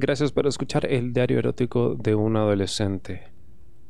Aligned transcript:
Gracias 0.00 0.30
por 0.30 0.46
escuchar 0.46 0.86
el 0.86 1.12
diario 1.12 1.40
erótico 1.40 1.96
de 1.96 2.14
un 2.14 2.36
adolescente. 2.36 3.32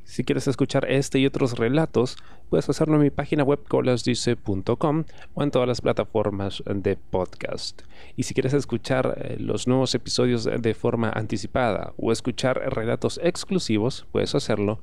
Si 0.04 0.24
quieres 0.24 0.48
escuchar 0.48 0.90
este 0.90 1.18
y 1.18 1.26
otros 1.26 1.58
relatos, 1.58 2.16
puedes 2.48 2.66
hacerlo 2.70 2.94
en 2.94 3.02
mi 3.02 3.10
página 3.10 3.44
web 3.44 3.62
colasdice.com 3.68 5.04
o 5.34 5.42
en 5.42 5.50
todas 5.50 5.68
las 5.68 5.82
plataformas 5.82 6.62
de 6.64 6.96
podcast. 6.96 7.82
Y 8.16 8.22
si 8.22 8.32
quieres 8.32 8.54
escuchar 8.54 9.18
eh, 9.18 9.36
los 9.38 9.68
nuevos 9.68 9.94
episodios 9.94 10.44
de 10.44 10.72
forma 10.72 11.10
anticipada 11.10 11.92
o 11.98 12.10
escuchar 12.10 12.56
relatos 12.74 13.20
exclusivos, 13.22 14.06
puedes 14.10 14.34
hacerlo 14.34 14.80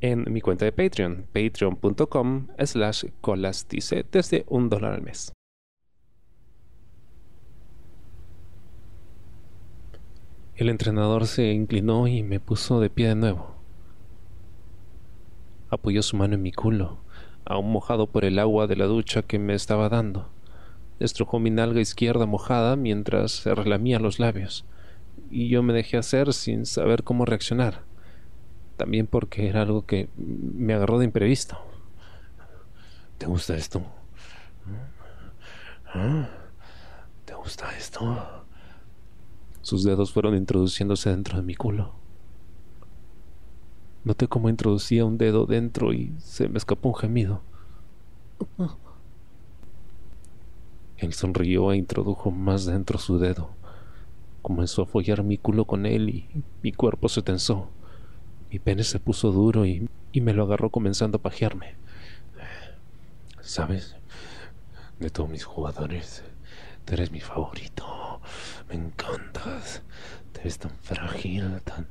en 0.00 0.24
mi 0.32 0.40
cuenta 0.40 0.64
de 0.64 0.72
Patreon, 0.72 1.26
patreon.com 1.32 2.48
slash 2.64 3.04
colasdice 3.20 4.04
desde 4.10 4.44
un 4.48 4.70
dólar 4.70 4.94
al 4.94 5.02
mes. 5.02 5.32
El 10.56 10.68
entrenador 10.68 11.26
se 11.26 11.52
inclinó 11.52 12.06
y 12.06 12.22
me 12.22 12.38
puso 12.38 12.78
de 12.78 12.88
pie 12.88 13.08
de 13.08 13.16
nuevo. 13.16 13.56
Apoyó 15.68 16.00
su 16.00 16.16
mano 16.16 16.34
en 16.34 16.42
mi 16.42 16.52
culo, 16.52 16.98
aún 17.44 17.72
mojado 17.72 18.06
por 18.06 18.24
el 18.24 18.38
agua 18.38 18.68
de 18.68 18.76
la 18.76 18.84
ducha 18.84 19.22
que 19.22 19.40
me 19.40 19.54
estaba 19.54 19.88
dando. 19.88 20.28
Estrujó 21.00 21.40
mi 21.40 21.50
nalga 21.50 21.80
izquierda 21.80 22.26
mojada 22.26 22.76
mientras 22.76 23.32
se 23.32 23.52
relamía 23.52 23.98
los 23.98 24.20
labios, 24.20 24.64
y 25.28 25.48
yo 25.48 25.64
me 25.64 25.72
dejé 25.72 25.96
hacer 25.96 26.32
sin 26.32 26.66
saber 26.66 27.02
cómo 27.02 27.24
reaccionar, 27.24 27.82
también 28.76 29.08
porque 29.08 29.48
era 29.48 29.62
algo 29.62 29.86
que 29.86 30.08
me 30.16 30.72
agarró 30.74 31.00
de 31.00 31.06
imprevisto. 31.06 31.58
¿Te 33.18 33.26
gusta 33.26 33.56
esto? 33.56 33.82
¿Ah? 35.92 36.28
¿Te 37.24 37.34
gusta 37.34 37.76
esto? 37.76 38.43
Sus 39.64 39.82
dedos 39.82 40.12
fueron 40.12 40.36
introduciéndose 40.36 41.08
dentro 41.08 41.38
de 41.38 41.42
mi 41.42 41.54
culo. 41.54 41.94
Noté 44.04 44.28
cómo 44.28 44.50
introducía 44.50 45.06
un 45.06 45.16
dedo 45.16 45.46
dentro 45.46 45.94
y 45.94 46.12
se 46.18 46.50
me 46.50 46.58
escapó 46.58 46.90
un 46.90 46.94
gemido. 46.94 47.40
Él 50.98 51.14
sonrió 51.14 51.72
e 51.72 51.78
introdujo 51.78 52.30
más 52.30 52.66
dentro 52.66 52.98
su 52.98 53.18
dedo. 53.18 53.52
Comenzó 54.42 54.82
a 54.82 54.86
follar 54.86 55.22
mi 55.22 55.38
culo 55.38 55.64
con 55.64 55.86
él 55.86 56.10
y 56.10 56.28
mi 56.62 56.70
cuerpo 56.72 57.08
se 57.08 57.22
tensó. 57.22 57.70
Mi 58.50 58.58
pene 58.58 58.84
se 58.84 59.00
puso 59.00 59.32
duro 59.32 59.64
y, 59.64 59.88
y 60.12 60.20
me 60.20 60.34
lo 60.34 60.44
agarró 60.44 60.68
comenzando 60.68 61.16
a 61.16 61.22
pajearme. 61.22 61.76
¿Sabes? 63.40 63.96
De 65.00 65.08
todos 65.08 65.30
mis 65.30 65.44
jugadores, 65.44 66.22
tú 66.84 66.92
eres 66.92 67.10
mi 67.10 67.20
favorito. 67.20 67.93
Me 68.74 68.80
encantas. 68.80 69.82
Te 70.32 70.42
ves 70.42 70.58
tan 70.58 70.72
frágil, 70.82 71.60
tan, 71.62 71.86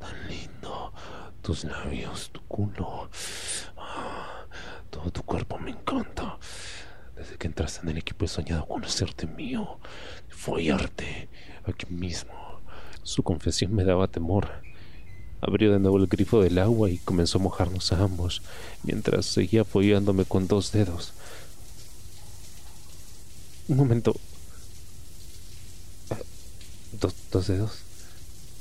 tan 0.00 0.28
lindo 0.28 0.92
tus 1.40 1.62
labios, 1.62 2.30
tu 2.32 2.40
culo, 2.48 3.08
ah, 3.76 4.44
todo 4.90 5.08
tu 5.12 5.22
cuerpo 5.22 5.56
me 5.60 5.70
encanta. 5.70 6.36
Desde 7.14 7.36
que 7.36 7.46
entraste 7.46 7.82
en 7.82 7.90
el 7.90 7.98
equipo 7.98 8.24
he 8.24 8.28
soñado 8.28 8.66
con 8.66 8.84
hacerte 8.84 9.28
mío, 9.28 9.78
follarte 10.28 11.28
aquí 11.64 11.86
mismo. 11.94 12.60
Su 13.04 13.22
confesión 13.22 13.72
me 13.72 13.84
daba 13.84 14.08
temor. 14.08 14.48
Abrió 15.40 15.70
de 15.70 15.78
nuevo 15.78 15.98
el 15.98 16.08
grifo 16.08 16.42
del 16.42 16.58
agua 16.58 16.90
y 16.90 16.98
comenzó 16.98 17.38
a 17.38 17.42
mojarnos 17.42 17.92
a 17.92 18.02
ambos, 18.02 18.42
mientras 18.82 19.26
seguía 19.26 19.64
follándome 19.64 20.24
con 20.24 20.48
dos 20.48 20.72
dedos. 20.72 21.12
Un 23.68 23.76
momento. 23.76 24.12
¿Dos, 27.00 27.14
dos 27.30 27.46
dedos? 27.46 27.72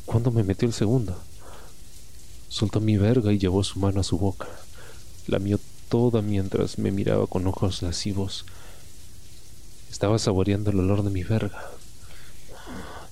¿Cuándo 0.05 0.31
me 0.31 0.43
metió 0.43 0.67
el 0.67 0.73
segundo? 0.73 1.17
Soltó 2.49 2.81
mi 2.81 2.97
verga 2.97 3.31
y 3.31 3.37
llevó 3.37 3.63
su 3.63 3.79
mano 3.79 4.01
a 4.01 4.03
su 4.03 4.17
boca. 4.17 4.47
La 5.27 5.39
mió 5.39 5.59
toda 5.89 6.21
mientras 6.21 6.77
me 6.77 6.91
miraba 6.91 7.27
con 7.27 7.47
ojos 7.47 7.81
lascivos. 7.81 8.45
Estaba 9.89 10.19
saboreando 10.19 10.71
el 10.71 10.79
olor 10.79 11.03
de 11.03 11.11
mi 11.11 11.23
verga. 11.23 11.69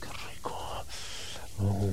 ¡Qué 0.01 0.09
rico! 0.33 0.55
Oh, 1.59 1.89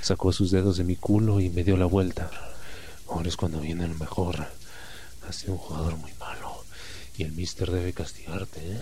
Sacó 0.00 0.32
sus 0.32 0.50
dedos 0.50 0.78
de 0.78 0.84
mi 0.84 0.96
culo 0.96 1.40
y 1.40 1.50
me 1.50 1.64
dio 1.64 1.76
la 1.76 1.86
vuelta. 1.86 2.30
Ahora 3.08 3.28
es 3.28 3.36
cuando 3.36 3.60
viene 3.60 3.86
lo 3.86 3.94
mejor. 3.94 4.46
Has 5.28 5.36
sido 5.36 5.52
un 5.52 5.58
jugador 5.58 5.96
muy 5.96 6.12
malo 6.14 6.64
y 7.16 7.24
el 7.24 7.32
mister 7.32 7.70
debe 7.70 7.92
castigarte. 7.92 8.60
¿eh? 8.60 8.80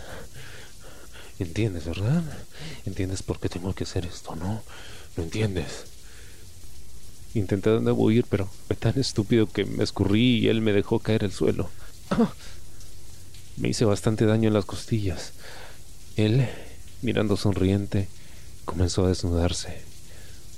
¿Entiendes, 1.40 1.86
verdad? 1.86 2.22
¿Entiendes 2.84 3.22
por 3.22 3.40
qué 3.40 3.48
tengo 3.48 3.74
que 3.74 3.84
hacer 3.84 4.04
esto, 4.04 4.36
no? 4.36 4.62
¿Lo 5.16 5.22
entiendes? 5.22 5.84
Intenté 7.32 7.70
de 7.70 7.92
huir, 7.92 8.26
pero 8.28 8.46
fue 8.66 8.76
tan 8.76 8.98
estúpido 8.98 9.46
que 9.46 9.64
me 9.64 9.82
escurrí 9.82 10.40
y 10.40 10.48
él 10.48 10.60
me 10.60 10.74
dejó 10.74 10.98
caer 10.98 11.24
al 11.24 11.32
suelo. 11.32 11.70
Me 13.56 13.70
hice 13.70 13.86
bastante 13.86 14.26
daño 14.26 14.48
en 14.48 14.54
las 14.54 14.66
costillas. 14.66 15.32
Él, 16.16 16.46
mirando 17.00 17.38
sonriente, 17.38 18.08
comenzó 18.66 19.06
a 19.06 19.08
desnudarse. 19.08 19.80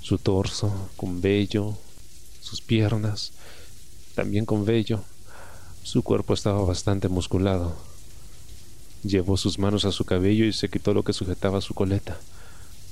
Su 0.01 0.17
torso 0.17 0.89
con 0.97 1.21
vello, 1.21 1.77
sus 2.41 2.59
piernas 2.59 3.31
también 4.15 4.45
con 4.45 4.65
vello. 4.65 5.01
Su 5.81 6.03
cuerpo 6.03 6.33
estaba 6.33 6.61
bastante 6.63 7.07
musculado. 7.07 7.92
Llevó 9.03 9.37
sus 9.37 9.59
manos 9.59 9.85
a 9.85 9.91
su 9.91 10.05
cabello 10.05 10.45
y 10.45 10.53
se 10.53 10.69
quitó 10.69 10.93
lo 10.93 11.03
que 11.03 11.13
sujetaba 11.13 11.61
su 11.61 11.73
coleta, 11.73 12.17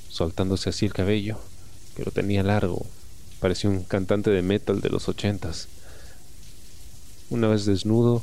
soltándose 0.08 0.70
así 0.70 0.86
el 0.86 0.92
cabello, 0.92 1.38
que 1.96 2.04
lo 2.04 2.10
tenía 2.10 2.42
largo, 2.42 2.86
Parecía 3.42 3.70
un 3.70 3.82
cantante 3.82 4.30
de 4.30 4.40
metal 4.40 4.80
de 4.80 4.88
los 4.88 5.08
ochentas. 5.08 5.66
Una 7.28 7.48
vez 7.48 7.66
desnudo, 7.66 8.22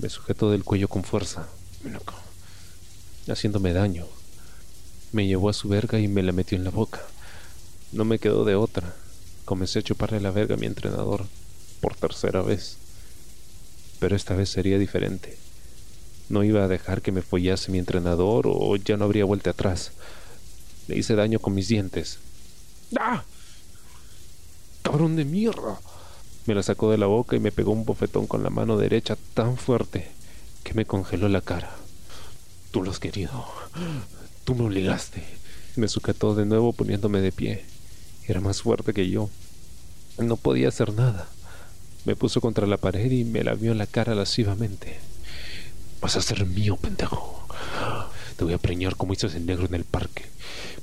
me 0.00 0.08
sujetó 0.08 0.50
del 0.50 0.64
cuello 0.64 0.88
con 0.88 1.04
fuerza, 1.04 1.46
haciéndome 3.28 3.72
daño. 3.72 4.04
Me 5.12 5.28
llevó 5.28 5.48
a 5.48 5.52
su 5.52 5.68
verga 5.68 6.00
y 6.00 6.08
me 6.08 6.24
la 6.24 6.32
metió 6.32 6.58
en 6.58 6.64
la 6.64 6.70
boca. 6.70 7.02
No 7.92 8.04
me 8.04 8.18
quedó 8.18 8.44
de 8.44 8.56
otra. 8.56 8.96
Comencé 9.44 9.78
a 9.78 9.82
chuparle 9.82 10.18
la 10.18 10.32
verga 10.32 10.56
a 10.56 10.58
mi 10.58 10.66
entrenador 10.66 11.24
por 11.80 11.94
tercera 11.94 12.42
vez. 12.42 12.78
Pero 14.00 14.16
esta 14.16 14.34
vez 14.34 14.48
sería 14.48 14.76
diferente. 14.76 15.38
No 16.32 16.42
iba 16.42 16.64
a 16.64 16.68
dejar 16.68 17.02
que 17.02 17.12
me 17.12 17.20
follase 17.20 17.70
mi 17.70 17.78
entrenador 17.78 18.46
o 18.48 18.74
ya 18.76 18.96
no 18.96 19.04
habría 19.04 19.26
vuelta 19.26 19.50
atrás. 19.50 19.92
Le 20.88 20.96
hice 20.96 21.14
daño 21.14 21.38
con 21.40 21.52
mis 21.52 21.68
dientes. 21.68 22.20
¡Ah! 22.98 23.22
cabrón 24.80 25.14
de 25.14 25.26
mierda. 25.26 25.78
Me 26.46 26.54
la 26.54 26.62
sacó 26.62 26.90
de 26.90 26.96
la 26.96 27.04
boca 27.04 27.36
y 27.36 27.38
me 27.38 27.52
pegó 27.52 27.72
un 27.72 27.84
bofetón 27.84 28.26
con 28.26 28.42
la 28.42 28.48
mano 28.48 28.78
derecha 28.78 29.18
tan 29.34 29.58
fuerte 29.58 30.08
que 30.64 30.72
me 30.72 30.86
congeló 30.86 31.28
la 31.28 31.42
cara. 31.42 31.76
Tú 32.70 32.82
lo 32.82 32.90
has 32.90 32.98
querido. 32.98 33.44
Tú 34.44 34.54
me 34.54 34.64
obligaste. 34.64 35.22
Me 35.76 35.86
sujetó 35.86 36.34
de 36.34 36.46
nuevo 36.46 36.72
poniéndome 36.72 37.20
de 37.20 37.30
pie. 37.30 37.62
Era 38.26 38.40
más 38.40 38.62
fuerte 38.62 38.94
que 38.94 39.10
yo. 39.10 39.28
No 40.16 40.36
podía 40.36 40.68
hacer 40.68 40.94
nada. 40.94 41.28
Me 42.06 42.16
puso 42.16 42.40
contra 42.40 42.66
la 42.66 42.78
pared 42.78 43.10
y 43.10 43.24
me 43.24 43.44
la 43.44 43.52
vio 43.52 43.74
la 43.74 43.86
cara 43.86 44.14
lascivamente. 44.14 45.11
Vas 46.02 46.16
a 46.16 46.20
ser 46.20 46.44
mío, 46.44 46.76
pendejo. 46.76 47.46
Te 48.36 48.42
voy 48.42 48.54
a 48.54 48.58
preñar 48.58 48.96
como 48.96 49.12
hizo 49.12 49.28
ese 49.28 49.38
negro 49.38 49.66
en 49.66 49.74
el 49.74 49.84
parque. 49.84 50.24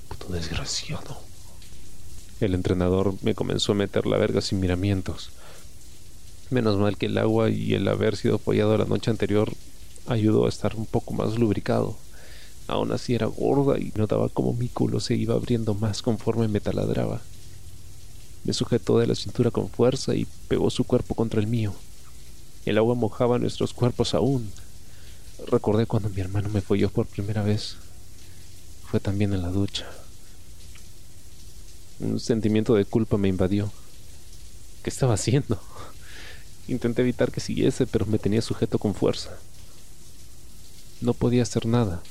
Puto 0.07 0.29
desgraciado. 0.29 1.19
El 2.39 2.53
entrenador 2.53 3.13
me 3.21 3.35
comenzó 3.35 3.73
a 3.73 3.75
meter 3.75 4.07
la 4.07 4.17
verga 4.17 4.39
sin 4.39 4.61
miramientos. 4.61 5.31
Menos 6.51 6.77
mal 6.77 6.97
que 6.97 7.07
el 7.07 7.17
agua 7.17 7.49
y 7.49 7.73
el 7.73 7.87
haber 7.89 8.15
sido 8.15 8.35
apoyado 8.35 8.77
la 8.77 8.85
noche 8.85 9.11
anterior 9.11 9.51
ayudó 10.07 10.45
a 10.45 10.49
estar 10.49 10.75
un 10.77 10.85
poco 10.85 11.13
más 11.13 11.37
lubricado. 11.37 11.97
Aún 12.67 12.93
así 12.93 13.13
era 13.13 13.25
gorda 13.25 13.77
y 13.77 13.91
notaba 13.95 14.29
como 14.29 14.53
mi 14.53 14.69
culo 14.69 15.01
se 15.01 15.15
iba 15.15 15.35
abriendo 15.35 15.73
más 15.73 16.01
conforme 16.01 16.47
me 16.47 16.61
taladraba. 16.61 17.19
Me 18.45 18.53
sujetó 18.53 18.97
de 18.99 19.07
la 19.07 19.15
cintura 19.15 19.51
con 19.51 19.69
fuerza 19.69 20.15
y 20.15 20.25
pegó 20.47 20.69
su 20.69 20.85
cuerpo 20.85 21.13
contra 21.13 21.41
el 21.41 21.47
mío. 21.47 21.73
El 22.65 22.77
agua 22.77 22.95
mojaba 22.95 23.37
nuestros 23.37 23.73
cuerpos 23.73 24.13
aún. 24.13 24.49
Recordé 25.47 25.85
cuando 25.85 26.09
mi 26.09 26.21
hermano 26.21 26.49
me 26.49 26.61
folló 26.61 26.89
por 26.89 27.07
primera 27.07 27.43
vez. 27.43 27.75
Fue 28.89 28.99
también 28.99 29.33
en 29.33 29.41
la 29.41 29.49
ducha. 29.49 29.87
Un 31.99 32.19
sentimiento 32.19 32.75
de 32.75 32.85
culpa 32.85 33.17
me 33.17 33.27
invadió. 33.27 33.71
¿Qué 34.83 34.89
estaba 34.89 35.15
haciendo? 35.15 35.61
Intenté 36.67 37.01
evitar 37.01 37.31
que 37.31 37.39
siguiese, 37.39 37.87
pero 37.87 38.05
me 38.05 38.19
tenía 38.19 38.41
sujeto 38.41 38.79
con 38.79 38.95
fuerza. 38.95 39.37
No 41.01 41.13
podía 41.13 41.43
hacer 41.43 41.65
nada. 41.65 42.01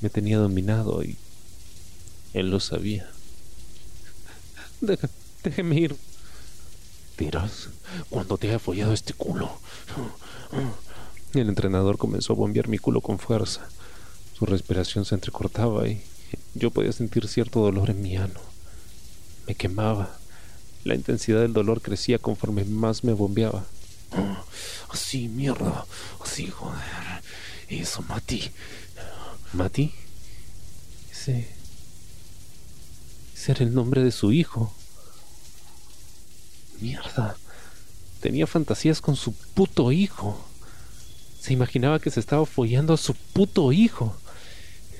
Me 0.00 0.10
tenía 0.10 0.38
dominado 0.38 1.02
y 1.02 1.16
él 2.34 2.50
lo 2.50 2.60
sabía. 2.60 3.08
déjeme 5.42 5.76
ir. 5.76 5.96
Tiras 7.16 7.68
cuando 8.10 8.38
te 8.38 8.48
haya 8.48 8.58
follado 8.58 8.92
este 8.92 9.12
culo. 9.12 9.50
El 11.34 11.48
entrenador 11.48 11.98
comenzó 11.98 12.32
a 12.32 12.36
bombear 12.36 12.68
mi 12.68 12.78
culo 12.78 13.02
con 13.02 13.18
fuerza. 13.18 13.68
Su 14.38 14.46
respiración 14.46 15.04
se 15.04 15.14
entrecortaba 15.14 15.86
y 15.86 16.02
yo 16.54 16.70
podía 16.70 16.92
sentir 16.92 17.28
cierto 17.28 17.60
dolor 17.60 17.90
en 17.90 18.00
mi 18.00 18.16
ano. 18.16 18.40
Me 19.46 19.54
quemaba. 19.54 20.18
La 20.84 20.94
intensidad 20.94 21.40
del 21.40 21.52
dolor 21.52 21.82
crecía 21.82 22.18
conforme 22.18 22.64
más 22.64 23.04
me 23.04 23.12
bombeaba. 23.12 23.66
así, 24.88 25.28
mierda. 25.28 25.84
Así, 26.24 26.46
joder. 26.46 26.78
Eso, 27.68 28.02
Mati. 28.02 28.50
¿Mati? 29.52 29.92
Ese. 31.10 31.48
Ese 33.34 33.52
era 33.52 33.64
el 33.64 33.74
nombre 33.74 34.02
de 34.02 34.12
su 34.12 34.32
hijo. 34.32 34.72
Mierda. 36.80 37.36
Tenía 38.20 38.46
fantasías 38.46 39.02
con 39.02 39.14
su 39.14 39.32
puto 39.32 39.92
hijo. 39.92 40.47
Se 41.40 41.52
imaginaba 41.52 42.00
que 42.00 42.10
se 42.10 42.20
estaba 42.20 42.44
follando 42.46 42.94
a 42.94 42.98
su 42.98 43.14
puto 43.14 43.72
hijo. 43.72 44.16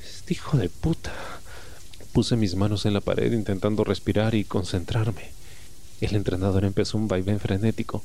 Este 0.05 0.35
hijo 0.35 0.57
de 0.57 0.69
puta. 0.69 1.13
Puse 2.13 2.37
mis 2.37 2.55
manos 2.55 2.87
en 2.87 2.95
la 2.95 3.01
pared 3.01 3.33
intentando 3.33 3.85
respirar 3.85 4.35
y 4.35 4.45
concentrarme. 4.45 5.31
El 6.01 6.15
entrenador 6.15 6.65
empezó 6.65 6.97
un 6.97 7.09
vaivén 7.09 7.41
frenético. 7.41 8.03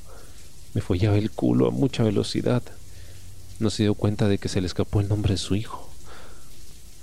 Me 0.73 0.81
follaba 0.81 1.17
el 1.17 1.31
culo 1.31 1.67
a 1.67 1.71
mucha 1.71 2.03
velocidad. 2.03 2.63
No 3.59 3.69
se 3.69 3.83
dio 3.83 3.93
cuenta 3.93 4.27
de 4.27 4.39
que 4.39 4.49
se 4.49 4.61
le 4.61 4.67
escapó 4.67 4.99
el 4.99 5.07
nombre 5.07 5.33
de 5.33 5.37
su 5.37 5.55
hijo. 5.55 5.89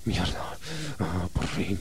Mierda. 0.04 0.58
Ah, 0.98 1.28
por 1.32 1.46
fin. 1.46 1.78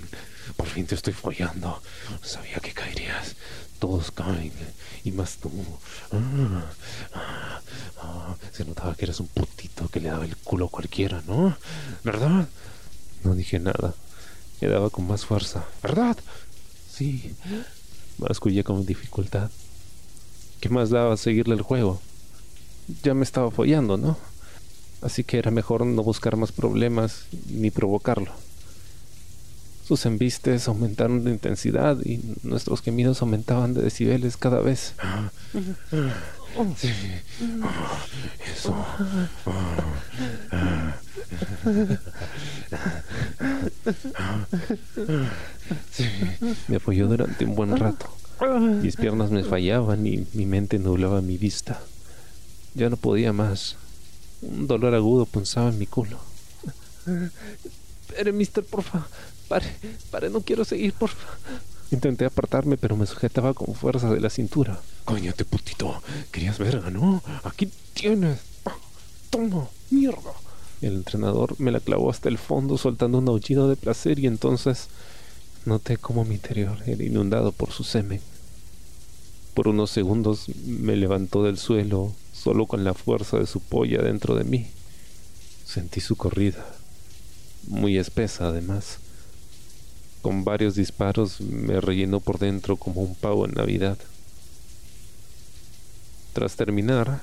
Por 0.56 0.68
fin 0.68 0.86
te 0.86 0.96
estoy 0.96 1.14
follando. 1.14 1.82
Sabía 2.22 2.58
que 2.58 2.74
caerías. 2.74 3.36
Todos 3.80 4.12
caen. 4.12 4.52
Y 5.04 5.12
más 5.12 5.38
tú. 5.38 5.52
Ah, 6.12 6.72
ah, 7.14 7.62
ah, 8.02 8.36
se 8.52 8.66
notaba 8.66 8.96
que 8.96 9.06
eras 9.06 9.20
un 9.20 9.28
putito 9.28 9.88
que 9.88 10.00
le 10.00 10.10
daba 10.10 10.26
el 10.26 10.36
culo 10.38 10.66
a 10.66 10.70
cualquiera, 10.70 11.22
¿no? 11.28 11.56
¿Verdad? 12.04 12.48
No 13.24 13.36
dije 13.36 13.60
nada. 13.60 13.94
Le 14.62 14.68
daba 14.68 14.90
con 14.90 15.08
más 15.08 15.26
fuerza. 15.26 15.66
¿Verdad? 15.82 16.18
Sí. 16.92 17.34
Mascullé 18.18 18.64
con 18.64 18.86
dificultad. 18.86 19.50
¿Qué 20.60 20.70
más 20.70 20.90
daba 20.90 21.16
seguirle 21.16 21.56
el 21.56 21.62
juego? 21.62 22.02
Ya 23.04 23.14
me 23.14 23.24
estaba 23.24 23.52
follando, 23.52 23.98
¿no? 23.98 24.18
Así 25.02 25.24
que 25.24 25.38
era 25.38 25.52
mejor 25.52 25.86
no 25.86 26.04
buscar 26.04 26.36
más 26.36 26.52
problemas 26.52 27.24
ni 27.48 27.72
provocarlo. 27.72 28.34
Sus 29.90 30.06
embistes 30.06 30.68
aumentaron 30.68 31.24
de 31.24 31.32
intensidad 31.32 31.98
y 32.06 32.22
nuestros 32.44 32.84
gemidos 32.84 33.24
aumentaban 33.24 33.74
de 33.74 33.82
decibeles 33.82 34.38
cada 34.38 34.60
vez. 34.60 34.94
Sí. 36.78 36.92
Eso. 38.54 38.86
Sí. 45.92 46.06
Me 46.68 46.76
apoyó 46.76 47.08
durante 47.08 47.46
un 47.46 47.56
buen 47.56 47.76
rato. 47.76 48.16
Mis 48.84 48.96
piernas 48.96 49.32
me 49.32 49.44
fallaban 49.44 50.06
y 50.06 50.28
mi 50.34 50.46
mente 50.46 50.78
nublaba 50.78 51.22
mi 51.22 51.40
vista. 51.40 51.82
Ya 52.76 52.92
no 52.92 52.98
podía 52.98 53.34
más. 53.34 53.76
Un 54.44 54.68
dolor 54.68 54.94
agudo 54.94 55.26
punzaba 55.26 55.70
en 55.70 55.80
mi 55.80 55.88
culo. 55.88 56.20
Espere, 58.08 58.32
mister, 58.34 58.64
porfa. 58.64 59.08
Pare, 59.50 59.66
pare, 60.12 60.30
no 60.30 60.42
quiero 60.42 60.64
seguir, 60.64 60.94
porfa. 60.94 61.28
Intenté 61.92 62.26
apartarme, 62.26 62.78
pero 62.78 62.96
me 62.96 63.08
sujetaba 63.08 63.56
con 63.56 63.74
fuerza 63.74 64.14
de 64.14 64.22
la 64.22 64.30
cintura. 64.30 64.80
Coñate, 65.06 65.44
putito. 65.44 66.02
Querías 66.32 66.60
verga, 66.60 66.92
¿no? 66.92 67.24
Aquí 67.44 67.68
tienes. 67.96 68.40
Toma, 69.32 69.68
mierda. 69.90 70.32
El 70.82 70.94
entrenador 70.94 71.60
me 71.60 71.72
la 71.72 71.80
clavó 71.80 72.12
hasta 72.12 72.30
el 72.30 72.38
fondo, 72.38 72.78
soltando 72.78 73.18
un 73.18 73.28
aullido 73.28 73.68
de 73.68 73.76
placer, 73.76 74.20
y 74.20 74.28
entonces 74.28 74.88
noté 75.66 75.98
cómo 75.98 76.26
mi 76.26 76.36
interior 76.36 76.78
era 76.86 77.04
inundado 77.04 77.52
por 77.52 77.72
su 77.72 77.84
semen. 77.84 78.22
Por 79.56 79.68
unos 79.68 79.90
segundos 79.90 80.46
me 80.66 80.96
levantó 80.96 81.44
del 81.44 81.58
suelo, 81.58 82.14
solo 82.34 82.68
con 82.68 82.84
la 82.84 82.94
fuerza 82.94 83.40
de 83.40 83.48
su 83.48 83.60
polla 83.62 84.02
dentro 84.04 84.36
de 84.36 84.44
mí. 84.44 84.68
Sentí 85.66 86.02
su 86.02 86.16
corrida, 86.16 86.66
muy 87.68 87.98
espesa 87.98 88.50
además. 88.50 89.00
Con 90.22 90.44
varios 90.44 90.76
disparos 90.76 91.40
me 91.40 91.80
rellenó 91.80 92.20
por 92.20 92.40
dentro 92.40 92.76
como 92.76 93.02
un 93.02 93.16
pavo 93.16 93.46
en 93.46 93.54
Navidad. 93.54 93.98
Tras 96.34 96.58
terminar, 96.58 97.22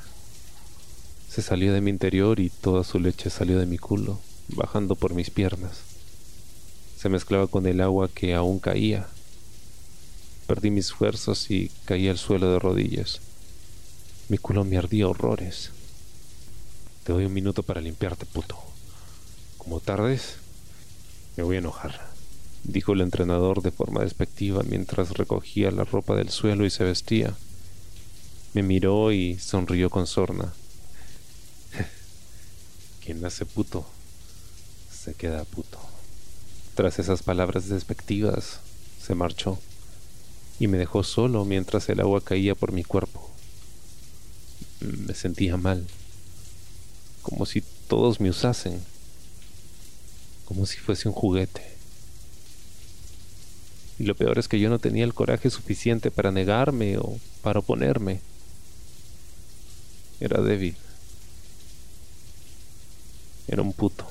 se 1.29 1.43
salió 1.43 1.75
de 1.75 1.83
mi 1.83 1.91
interior 1.91 2.41
y 2.41 2.49
toda 2.49 2.85
su 2.85 2.99
leche 2.99 3.29
salió 3.29 3.59
de 3.59 3.67
mi 3.67 3.77
culo, 3.77 4.19
bajando 4.49 4.95
por 4.95 5.13
mis 5.13 5.29
piernas. 5.29 5.81
Se 6.99 7.11
mezclaba 7.11 7.49
con 7.49 7.67
el 7.67 7.83
agua 7.83 8.09
que 8.09 8.35
aún 8.35 8.59
caía. 8.59 9.07
Perdí 10.47 10.71
mis 10.71 10.91
fuerzas 10.91 11.51
y 11.51 11.71
caí 11.85 12.09
al 12.09 12.17
suelo 12.17 12.51
de 12.51 12.59
rodillas. 12.59 13.21
Mi 14.31 14.39
culo 14.39 14.65
me 14.65 14.79
ardía 14.79 15.07
horrores. 15.07 15.71
Te 17.05 17.13
doy 17.13 17.27
un 17.27 17.35
minuto 17.35 17.63
para 17.63 17.83
limpiarte, 17.83 18.25
puto. 18.25 18.57
Como 19.59 19.81
tardes, 19.81 20.37
me 21.37 21.43
voy 21.43 21.57
a 21.57 21.59
enojar 21.59 22.16
dijo 22.65 22.93
el 22.93 23.01
entrenador 23.01 23.63
de 23.63 23.71
forma 23.71 24.03
despectiva 24.03 24.63
mientras 24.63 25.11
recogía 25.11 25.71
la 25.71 25.85
ropa 25.85 26.17
del 26.17 26.31
suelo 26.31 26.65
y 26.67 26.71
se 26.71 26.85
vestía. 26.85 27.35
Me 28.55 28.63
miró 28.63 29.13
y 29.13 29.39
sonrió 29.39 29.91
con 29.91 30.07
sorna. 30.07 30.53
Quien 33.05 33.21
nace 33.21 33.45
puto, 33.45 33.87
se 34.91 35.15
queda 35.15 35.45
puto. 35.45 35.79
Tras 36.75 36.99
esas 36.99 37.23
palabras 37.23 37.69
despectivas, 37.69 38.61
se 39.01 39.15
marchó 39.15 39.59
y 40.59 40.69
me 40.69 40.79
dejó 40.79 41.03
solo 41.03 41.45
mientras 41.45 41.89
el 41.89 42.01
agua 42.01 42.21
caía 42.21 42.55
por 42.55 42.73
mi 42.73 42.83
cuerpo. 42.83 43.31
Me 44.81 45.15
sentía 45.15 45.57
mal, 45.57 45.87
como 47.23 47.47
si 47.47 47.63
todos 47.89 48.21
me 48.21 48.31
usasen, 48.31 48.83
como 50.45 50.67
si 50.67 50.79
fuese 50.79 51.09
un 51.09 51.15
juguete. 51.15 51.76
Y 53.99 54.05
lo 54.05 54.15
peor 54.15 54.39
es 54.39 54.49
que 54.49 54.61
yo 54.61 54.69
no 54.69 54.79
tenía 54.79 55.05
el 55.05 55.15
coraje 55.15 55.49
suficiente 55.49 56.11
para 56.11 56.31
negarme 56.31 56.99
o 56.99 57.19
para 57.43 57.61
oponerme. 57.61 58.21
Era 60.21 60.41
débil. 60.43 60.77
Era 63.49 63.63
un 63.63 63.73
puto. 63.73 64.07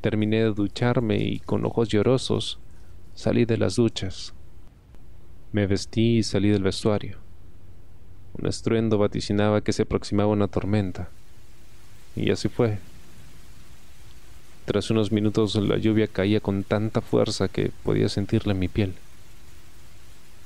Terminé 0.00 0.38
de 0.42 0.52
ducharme 0.52 1.16
y 1.16 1.38
con 1.38 1.64
ojos 1.64 1.88
llorosos 1.88 2.58
salí 3.14 3.44
de 3.44 3.56
las 3.56 3.76
duchas. 3.76 4.34
Me 5.52 5.66
vestí 5.66 6.18
y 6.18 6.22
salí 6.22 6.50
del 6.50 6.62
vestuario. 6.62 7.18
Un 8.34 8.46
estruendo 8.46 8.98
vaticinaba 8.98 9.62
que 9.62 9.72
se 9.72 9.82
aproximaba 9.82 10.32
una 10.32 10.48
tormenta. 10.48 11.08
Y 12.16 12.30
así 12.30 12.48
fue. 12.48 12.78
Tras 14.64 14.90
unos 14.90 15.12
minutos 15.12 15.54
la 15.56 15.76
lluvia 15.76 16.06
caía 16.06 16.40
con 16.40 16.64
tanta 16.64 17.02
fuerza 17.02 17.48
que 17.48 17.70
podía 17.82 18.08
sentirla 18.08 18.52
en 18.52 18.58
mi 18.58 18.68
piel. 18.68 18.94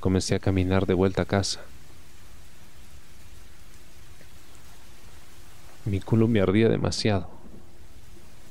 Comencé 0.00 0.34
a 0.34 0.40
caminar 0.40 0.86
de 0.86 0.94
vuelta 0.94 1.22
a 1.22 1.24
casa. 1.24 1.60
Mi 5.84 6.00
culo 6.00 6.26
me 6.26 6.40
ardía 6.40 6.68
demasiado. 6.68 7.28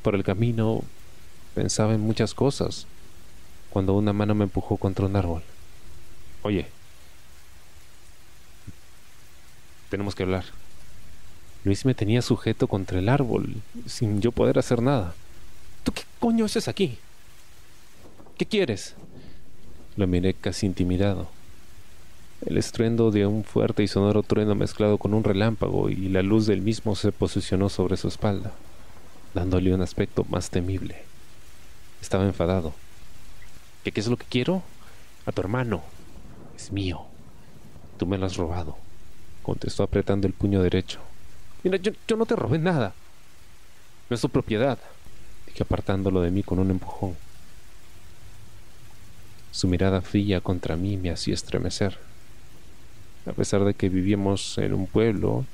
Por 0.03 0.15
el 0.15 0.23
camino 0.23 0.83
pensaba 1.53 1.93
en 1.93 2.01
muchas 2.01 2.33
cosas 2.33 2.87
cuando 3.69 3.93
una 3.93 4.13
mano 4.13 4.35
me 4.35 4.45
empujó 4.45 4.77
contra 4.77 5.05
un 5.05 5.17
árbol. 5.17 5.43
Oye, 6.43 6.67
tenemos 9.89 10.15
que 10.15 10.23
hablar. 10.23 10.45
Luis 11.65 11.83
me 11.85 11.93
tenía 11.93 12.21
sujeto 12.21 12.67
contra 12.67 12.99
el 12.99 13.09
árbol 13.09 13.55
sin 13.85 14.21
yo 14.21 14.31
poder 14.31 14.57
hacer 14.57 14.81
nada. 14.81 15.13
¿Tú 16.17 16.27
qué 16.27 16.31
coño 16.31 16.45
haces 16.45 16.67
aquí? 16.67 16.97
¿Qué 18.37 18.45
quieres? 18.45 18.95
Lo 19.95 20.07
miré 20.07 20.33
casi 20.33 20.65
intimidado. 20.65 21.27
El 22.45 22.57
estruendo 22.57 23.11
de 23.11 23.25
un 23.27 23.43
fuerte 23.43 23.83
y 23.83 23.87
sonoro 23.87 24.23
trueno 24.23 24.55
mezclado 24.55 24.97
con 24.97 25.13
un 25.13 25.23
relámpago 25.23 25.89
y 25.89 26.09
la 26.09 26.23
luz 26.23 26.47
del 26.47 26.61
mismo 26.61 26.95
se 26.95 27.11
posicionó 27.11 27.69
sobre 27.69 27.97
su 27.97 28.07
espalda, 28.07 28.51
dándole 29.33 29.73
un 29.73 29.81
aspecto 29.81 30.25
más 30.29 30.49
temible. 30.49 31.03
Estaba 32.01 32.25
enfadado. 32.25 32.73
¿Qué, 33.83 33.91
qué 33.91 33.99
es 33.99 34.07
lo 34.07 34.17
que 34.17 34.25
quiero? 34.27 34.63
A 35.25 35.31
tu 35.31 35.41
hermano. 35.41 35.83
Es 36.55 36.71
mío. 36.71 37.01
Tú 37.97 38.05
me 38.05 38.17
lo 38.17 38.25
has 38.25 38.37
robado, 38.37 38.75
contestó 39.43 39.83
apretando 39.83 40.27
el 40.27 40.33
puño 40.33 40.61
derecho. 40.61 40.99
Mira, 41.63 41.77
yo, 41.77 41.91
yo 42.07 42.17
no 42.17 42.25
te 42.25 42.35
robé 42.35 42.59
nada. 42.59 42.93
No 44.09 44.15
es 44.15 44.21
tu 44.21 44.29
propiedad 44.29 44.79
apartándolo 45.59 46.21
de 46.21 46.31
mí 46.31 46.43
con 46.43 46.59
un 46.59 46.69
empujón. 46.69 47.15
Su 49.51 49.67
mirada 49.67 50.01
fría 50.01 50.39
contra 50.39 50.75
mí 50.75 50.97
me 50.97 51.09
hacía 51.09 51.33
estremecer. 51.33 51.97
A 53.25 53.33
pesar 53.33 53.63
de 53.63 53.73
que 53.73 53.89
vivíamos 53.89 54.57
en 54.59 54.73
un 54.73 54.87
pueblo 54.87 55.45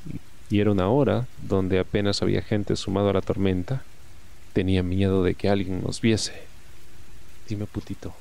y 0.49 0.59
era 0.59 0.71
una 0.71 0.89
hora 0.89 1.25
donde 1.41 1.79
apenas 1.79 2.21
había 2.21 2.41
gente 2.41 2.75
sumado 2.75 3.09
a 3.09 3.13
la 3.13 3.21
tormenta, 3.21 3.83
Tenía 4.53 4.83
miedo 4.83 5.23
de 5.23 5.33
que 5.33 5.49
alguien 5.49 5.81
nos 5.81 5.99
viese. 5.99 6.43
Dime, 7.49 7.65
putito, 7.65 8.13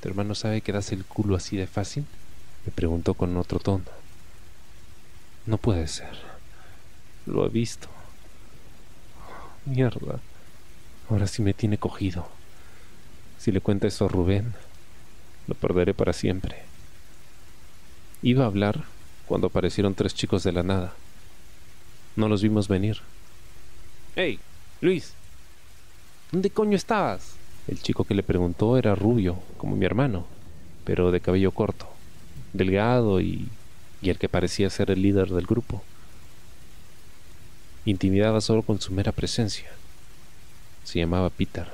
¿tu 0.00 0.08
hermano 0.08 0.34
sabe 0.34 0.62
que 0.62 0.72
das 0.72 0.92
el 0.92 1.04
culo 1.04 1.36
así 1.36 1.58
de 1.58 1.66
fácil? 1.66 2.06
Me 2.64 2.72
preguntó 2.72 3.12
con 3.12 3.36
otro 3.36 3.58
tono. 3.58 3.84
No 5.44 5.58
puede 5.58 5.88
ser. 5.88 6.16
Lo 7.26 7.44
he 7.44 7.50
visto. 7.50 7.88
Mierda. 9.66 10.20
Ahora 11.08 11.26
sí 11.26 11.42
me 11.42 11.54
tiene 11.54 11.78
cogido. 11.78 12.28
Si 13.38 13.52
le 13.52 13.60
cuenta 13.60 13.86
eso 13.86 14.06
a 14.06 14.08
Rubén, 14.08 14.54
lo 15.46 15.54
perderé 15.54 15.94
para 15.94 16.12
siempre. 16.12 16.62
Iba 18.22 18.44
a 18.44 18.48
hablar 18.48 18.84
cuando 19.26 19.46
aparecieron 19.48 19.94
tres 19.94 20.14
chicos 20.14 20.42
de 20.42 20.52
la 20.52 20.62
nada. 20.62 20.94
No 22.16 22.28
los 22.28 22.42
vimos 22.42 22.66
venir. 22.66 22.98
¡Hey, 24.16 24.40
Luis! 24.80 25.12
¿Dónde 26.32 26.50
coño 26.50 26.76
estabas? 26.76 27.34
El 27.68 27.80
chico 27.80 28.04
que 28.04 28.14
le 28.14 28.22
preguntó 28.22 28.76
era 28.76 28.94
rubio, 28.94 29.38
como 29.58 29.76
mi 29.76 29.84
hermano, 29.84 30.26
pero 30.84 31.12
de 31.12 31.20
cabello 31.20 31.52
corto, 31.52 31.88
delgado 32.52 33.20
y, 33.20 33.48
y 34.02 34.10
el 34.10 34.18
que 34.18 34.28
parecía 34.28 34.70
ser 34.70 34.90
el 34.90 35.02
líder 35.02 35.28
del 35.28 35.46
grupo. 35.46 35.82
Intimidaba 37.84 38.40
solo 38.40 38.62
con 38.62 38.80
su 38.80 38.92
mera 38.92 39.12
presencia. 39.12 39.70
Se 40.86 41.00
llamaba 41.00 41.30
Peter. 41.30 41.66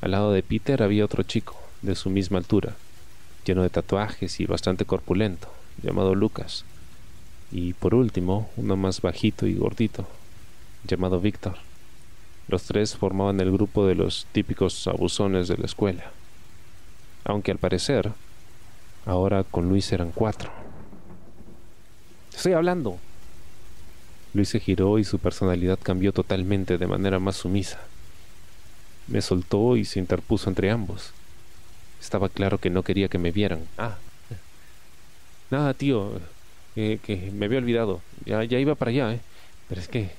Al 0.00 0.12
lado 0.12 0.32
de 0.32 0.42
Peter 0.42 0.82
había 0.82 1.04
otro 1.04 1.22
chico, 1.22 1.54
de 1.82 1.94
su 1.94 2.08
misma 2.08 2.38
altura, 2.38 2.74
lleno 3.44 3.62
de 3.62 3.68
tatuajes 3.68 4.40
y 4.40 4.46
bastante 4.46 4.86
corpulento, 4.86 5.52
llamado 5.82 6.14
Lucas. 6.14 6.64
Y 7.52 7.74
por 7.74 7.94
último, 7.94 8.48
uno 8.56 8.74
más 8.74 9.02
bajito 9.02 9.46
y 9.46 9.54
gordito, 9.54 10.08
llamado 10.84 11.20
Víctor. 11.20 11.56
Los 12.48 12.62
tres 12.62 12.96
formaban 12.96 13.38
el 13.38 13.52
grupo 13.52 13.86
de 13.86 13.96
los 13.96 14.26
típicos 14.32 14.88
abusones 14.88 15.46
de 15.46 15.58
la 15.58 15.66
escuela. 15.66 16.10
Aunque 17.24 17.50
al 17.50 17.58
parecer, 17.58 18.12
ahora 19.04 19.44
con 19.44 19.68
Luis 19.68 19.92
eran 19.92 20.10
cuatro. 20.10 20.50
Estoy 22.34 22.54
hablando. 22.54 22.98
Luis 24.32 24.48
se 24.48 24.60
giró 24.60 24.98
y 24.98 25.04
su 25.04 25.18
personalidad 25.18 25.78
cambió 25.82 26.12
totalmente 26.12 26.78
de 26.78 26.86
manera 26.86 27.18
más 27.18 27.36
sumisa. 27.36 27.80
Me 29.08 29.22
soltó 29.22 29.76
y 29.76 29.84
se 29.84 29.98
interpuso 29.98 30.48
entre 30.48 30.70
ambos. 30.70 31.12
Estaba 32.00 32.28
claro 32.28 32.58
que 32.58 32.70
no 32.70 32.82
quería 32.82 33.08
que 33.08 33.18
me 33.18 33.32
vieran. 33.32 33.66
Ah. 33.76 33.96
Nada, 35.50 35.74
tío. 35.74 36.20
que 36.74 37.30
me 37.34 37.46
había 37.46 37.58
olvidado. 37.58 38.00
Ya, 38.24 38.44
ya 38.44 38.58
iba 38.58 38.76
para 38.76 38.90
allá, 38.90 39.14
¿eh? 39.14 39.20
Pero 39.68 39.80
es 39.80 39.88
que 39.88 40.10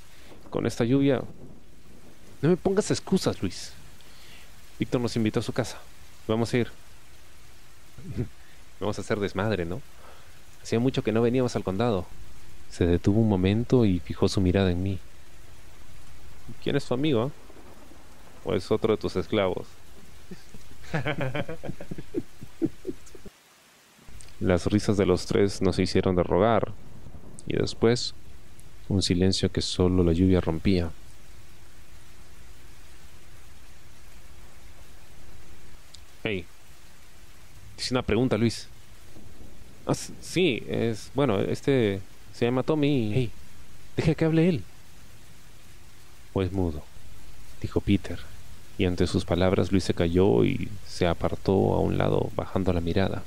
con 0.49 0.65
esta 0.65 0.83
lluvia... 0.83 1.21
No 2.41 2.49
me 2.49 2.57
pongas 2.57 2.91
excusas, 2.91 3.41
Luis. 3.41 3.71
Víctor 4.79 4.99
nos 4.99 5.15
invitó 5.15 5.39
a 5.39 5.43
su 5.43 5.53
casa. 5.53 5.77
Vamos 6.27 6.53
a 6.53 6.57
ir. 6.57 6.67
Vamos 8.79 8.97
a 8.97 9.01
hacer 9.01 9.19
desmadre, 9.19 9.63
¿no? 9.63 9.81
Hacía 10.61 10.79
mucho 10.79 11.03
que 11.03 11.11
no 11.11 11.21
veníamos 11.21 11.55
al 11.55 11.63
condado. 11.63 12.07
Se 12.71 12.85
detuvo 12.85 13.19
un 13.19 13.29
momento 13.29 13.85
y 13.85 13.99
fijó 13.99 14.27
su 14.29 14.39
mirada 14.39 14.71
en 14.71 14.81
mí. 14.81 14.97
¿Quién 16.63 16.77
es 16.77 16.85
tu 16.85 16.93
amigo? 16.93 17.31
¿O 18.45 18.55
es 18.55 18.71
otro 18.71 18.95
de 18.95 19.01
tus 19.01 19.15
esclavos? 19.17 19.67
Las 24.39 24.65
risas 24.65 24.97
de 24.97 25.05
los 25.05 25.25
tres 25.25 25.61
nos 25.61 25.77
hicieron 25.79 26.15
de 26.15 26.23
rogar, 26.23 26.71
y 27.45 27.57
después 27.57 28.15
un 28.89 29.01
silencio 29.01 29.51
que 29.51 29.61
solo 29.61 30.03
la 30.03 30.13
lluvia 30.13 30.41
rompía. 30.41 30.89
Hey, 36.23 36.45
hice 37.77 37.93
una 37.93 38.01
pregunta, 38.01 38.37
Luis. 38.37 38.67
Ah, 39.85 39.93
sí, 39.93 40.63
es. 40.67 41.11
Bueno, 41.13 41.39
este 41.39 42.01
se 42.33 42.45
llama 42.45 42.63
Tommy. 42.63 43.11
Hey, 43.13 43.31
deja 43.97 44.15
que 44.15 44.25
hable 44.25 44.49
él. 44.49 44.63
Pues 46.33 46.51
mudo, 46.51 46.83
dijo 47.61 47.81
Peter, 47.81 48.19
y 48.77 48.85
ante 48.85 49.05
sus 49.05 49.25
palabras 49.25 49.71
Luis 49.71 49.83
se 49.83 49.93
cayó 49.93 50.43
y 50.45 50.69
se 50.87 51.05
apartó 51.07 51.73
a 51.73 51.79
un 51.79 51.97
lado 51.97 52.29
bajando 52.35 52.73
la 52.73 52.81
mirada. 52.81 53.23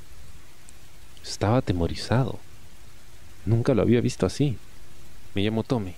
Estaba 1.23 1.57
atemorizado. 1.57 2.39
Nunca 3.45 3.73
lo 3.73 3.81
había 3.81 4.01
visto 4.01 4.25
así. 4.25 4.57
Me 5.33 5.43
llamo 5.43 5.63
Tommy. 5.63 5.93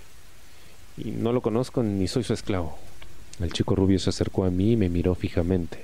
Y 0.97 1.11
no 1.11 1.31
lo 1.31 1.41
conozco 1.41 1.83
ni 1.83 2.07
soy 2.07 2.23
su 2.23 2.33
esclavo. 2.33 2.77
El 3.39 3.53
chico 3.53 3.75
rubio 3.75 3.99
se 3.99 4.09
acercó 4.09 4.45
a 4.45 4.49
mí 4.49 4.73
y 4.73 4.77
me 4.77 4.89
miró 4.89 5.15
fijamente. 5.15 5.83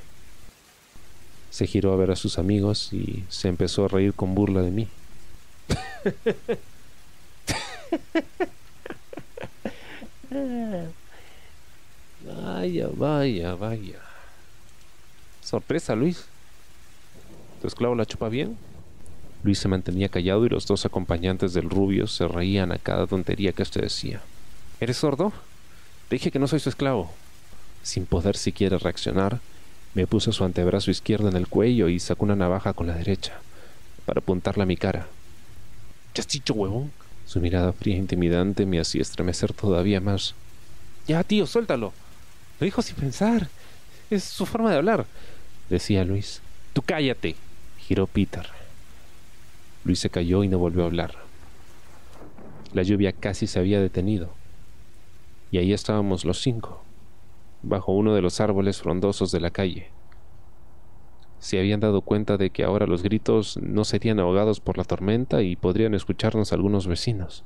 Se 1.51 1.67
giró 1.67 1.93
a 1.93 1.95
ver 1.95 2.11
a 2.11 2.15
sus 2.15 2.39
amigos 2.39 2.91
y 2.91 3.23
se 3.29 3.47
empezó 3.47 3.85
a 3.85 3.87
reír 3.87 4.13
con 4.13 4.33
burla 4.33 4.61
de 4.61 4.71
mí. 4.71 4.87
vaya, 12.25 12.87
vaya, 12.93 13.55
vaya. 13.55 13.99
Sorpresa, 15.41 15.95
Luis. 15.95 16.25
¿Tu 17.61 17.67
esclavo 17.67 17.95
la 17.95 18.05
chupa 18.05 18.29
bien? 18.29 18.57
Luis 19.43 19.59
se 19.59 19.67
mantenía 19.67 20.09
callado 20.09 20.45
y 20.45 20.49
los 20.49 20.65
dos 20.65 20.85
acompañantes 20.85 21.53
del 21.53 21.69
rubio 21.69 22.07
se 22.07 22.27
reían 22.27 22.71
a 22.71 22.77
cada 22.77 23.07
tontería 23.07 23.51
que 23.51 23.63
éste 23.63 23.81
decía. 23.81 24.21
¿Eres 24.79 24.97
sordo? 24.97 25.33
Te 26.07 26.15
dije 26.15 26.31
que 26.31 26.39
no 26.39 26.47
soy 26.47 26.59
su 26.59 26.69
esclavo. 26.69 27.11
Sin 27.83 28.05
poder 28.05 28.37
siquiera 28.37 28.77
reaccionar, 28.77 29.39
me 29.93 30.07
puso 30.07 30.31
su 30.31 30.43
antebrazo 30.43 30.91
izquierdo 30.91 31.27
en 31.29 31.35
el 31.35 31.47
cuello 31.47 31.89
y 31.89 31.99
sacó 31.99 32.25
una 32.25 32.35
navaja 32.35 32.73
con 32.73 32.87
la 32.87 32.95
derecha, 32.95 33.33
para 34.05 34.19
apuntarla 34.19 34.63
a 34.63 34.67
mi 34.67 34.77
cara. 34.77 35.07
¿Qué 36.13 36.21
has 36.21 36.27
dicho, 36.27 36.53
huevón? 36.53 36.91
Su 37.33 37.41
mirada 37.41 37.73
fría 37.73 37.95
e 37.95 37.97
intimidante 37.97 38.67
me 38.67 38.79
hacía 38.79 39.01
estremecer 39.01 39.53
todavía 39.53 39.99
más. 39.99 40.35
Ya, 41.07 41.23
tío, 41.23 41.47
suéltalo. 41.47 41.91
Lo 42.59 42.63
dijo 42.63 42.83
sin 42.83 42.95
pensar. 42.95 43.49
Es 44.11 44.23
su 44.23 44.45
forma 44.45 44.69
de 44.69 44.77
hablar, 44.77 45.07
decía 45.67 46.05
Luis. 46.05 46.43
Tú 46.73 46.83
cállate, 46.83 47.35
giró 47.79 48.05
Peter. 48.05 48.45
Luis 49.83 49.97
se 49.97 50.11
cayó 50.11 50.43
y 50.43 50.47
no 50.47 50.59
volvió 50.59 50.83
a 50.83 50.85
hablar. 50.85 51.15
La 52.71 52.83
lluvia 52.83 53.11
casi 53.13 53.47
se 53.47 53.57
había 53.57 53.81
detenido. 53.81 54.29
Y 55.49 55.57
ahí 55.57 55.73
estábamos 55.73 56.25
los 56.25 56.39
cinco, 56.39 56.83
bajo 57.63 57.93
uno 57.93 58.13
de 58.13 58.21
los 58.21 58.41
árboles 58.41 58.79
frondosos 58.79 59.31
de 59.31 59.39
la 59.39 59.49
calle. 59.49 59.89
Se 61.43 61.59
habían 61.59 61.81
dado 61.81 62.03
cuenta 62.03 62.37
de 62.37 62.51
que 62.51 62.63
ahora 62.63 62.87
los 62.87 63.03
gritos 63.03 63.59
no 63.61 63.83
serían 63.83 64.17
ahogados 64.21 64.61
por 64.61 64.77
la 64.77 64.85
tormenta 64.85 65.41
y 65.41 65.57
podrían 65.57 65.93
escucharnos 65.93 66.53
algunos 66.53 66.87
vecinos. 66.87 67.43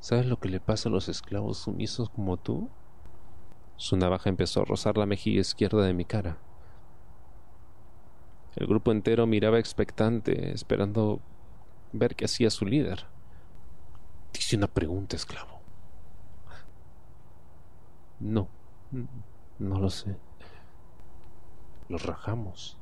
¿Sabes 0.00 0.26
lo 0.26 0.40
que 0.40 0.48
le 0.48 0.58
pasa 0.58 0.88
a 0.88 0.92
los 0.92 1.08
esclavos 1.08 1.58
sumisos 1.58 2.10
como 2.10 2.38
tú? 2.38 2.68
Su 3.76 3.96
navaja 3.96 4.30
empezó 4.30 4.62
a 4.62 4.64
rozar 4.64 4.98
la 4.98 5.06
mejilla 5.06 5.42
izquierda 5.42 5.84
de 5.84 5.94
mi 5.94 6.04
cara. 6.04 6.38
El 8.56 8.66
grupo 8.66 8.90
entero 8.90 9.28
miraba 9.28 9.60
expectante, 9.60 10.50
esperando 10.50 11.20
ver 11.92 12.16
qué 12.16 12.24
hacía 12.24 12.50
su 12.50 12.66
líder. 12.66 13.06
Dice 14.32 14.56
una 14.56 14.66
pregunta, 14.66 15.14
esclavo. 15.14 15.60
No, 18.18 18.48
no 19.60 19.78
lo 19.78 19.88
sé. 19.88 20.16
Los 21.90 22.06
rajamos. 22.06 22.76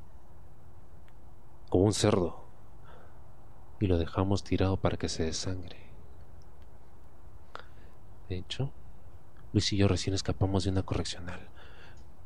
Como 1.70 1.84
un 1.84 1.94
cerdo. 1.94 2.44
Y 3.80 3.86
lo 3.86 3.96
dejamos 3.96 4.44
tirado 4.44 4.76
para 4.76 4.98
que 4.98 5.08
se 5.08 5.24
desangre. 5.24 5.78
De 8.28 8.36
hecho, 8.36 8.70
Luis 9.54 9.72
y 9.72 9.78
yo 9.78 9.88
recién 9.88 10.12
escapamos 10.12 10.64
de 10.64 10.70
una 10.70 10.82
correccional 10.82 11.40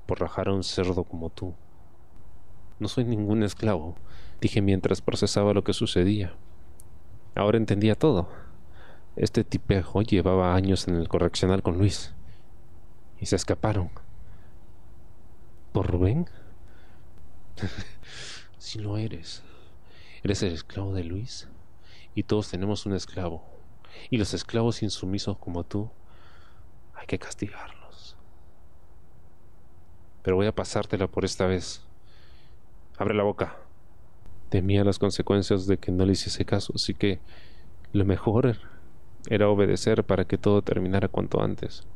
por 0.06 0.18
rajar 0.18 0.48
a 0.48 0.54
un 0.54 0.64
cerdo 0.64 1.04
como 1.04 1.30
tú. 1.30 1.54
No 2.80 2.88
soy 2.88 3.04
ningún 3.04 3.44
esclavo, 3.44 3.94
dije 4.40 4.60
mientras 4.60 5.00
procesaba 5.00 5.54
lo 5.54 5.62
que 5.62 5.74
sucedía. 5.74 6.34
Ahora 7.36 7.58
entendía 7.58 7.94
todo. 7.94 8.28
Este 9.14 9.44
tipejo 9.44 10.02
llevaba 10.02 10.56
años 10.56 10.88
en 10.88 10.96
el 10.96 11.06
correccional 11.06 11.62
con 11.62 11.78
Luis. 11.78 12.12
Y 13.20 13.26
se 13.26 13.36
escaparon. 13.36 13.90
¿Por 15.70 15.86
Rubén? 15.86 16.26
si 18.59 18.78
lo 18.78 18.97
eres. 18.97 19.42
Eres 20.23 20.42
el 20.42 20.52
esclavo 20.52 20.94
de 20.94 21.04
Luis. 21.04 21.49
Y 22.14 22.25
todos 22.25 22.50
tenemos 22.50 22.87
un 22.87 22.94
esclavo. 22.94 23.44
Y 24.11 24.18
los 24.18 24.35
esclavos 24.35 24.82
insumisos 24.82 25.38
como 25.38 25.64
tú, 25.64 25.90
hay 26.94 27.06
que 27.06 27.18
castigarlos. 27.18 28.16
Pero 30.23 30.37
voy 30.37 30.47
a 30.47 30.54
pasártela 30.54 31.09
por 31.09 31.25
esta 31.25 31.47
vez. 31.47 31.82
Abre 32.99 33.14
la 33.14 33.25
boca. 33.25 33.56
Temía 34.50 34.85
las 34.85 34.99
consecuencias 34.99 35.66
de 35.66 35.78
que 35.78 35.90
no 35.92 36.04
le 36.04 36.12
hiciese 36.12 36.44
caso, 36.44 36.75
así 36.76 36.94
que 36.94 37.21
lo 37.92 38.04
mejor 38.04 38.59
era 39.28 39.49
obedecer 39.49 40.04
para 40.04 40.26
que 40.26 40.38
todo 40.38 40.62
terminara 40.62 41.09
cuanto 41.09 41.42
antes. 41.42 41.87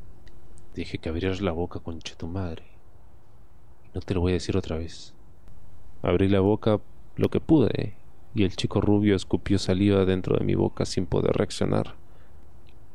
Dije 0.75 0.99
que 0.99 1.09
abrieras 1.09 1.41
la 1.41 1.53
boca, 1.53 1.81
concha 1.81 2.17
tu 2.17 2.27
madre. 2.29 2.65
No 3.95 4.01
te 4.01 4.15
lo 4.15 4.21
voy 4.21 4.33
a 4.33 4.35
decir 4.35 4.57
otra 4.57 4.77
vez. 4.77 5.16
Abrí 6.03 6.29
la 6.29 6.41
boca 6.41 6.81
lo 7.17 7.29
que 7.29 7.41
pude 7.41 7.97
y 8.35 8.45
el 8.45 8.55
chico 8.55 8.81
rubio 8.81 9.17
escupió 9.17 9.59
saliva 9.59 10.05
dentro 10.05 10.37
de 10.37 10.45
mi 10.45 10.55
boca 10.55 10.85
sin 10.85 11.07
poder 11.07 11.33
reaccionar. 11.33 11.95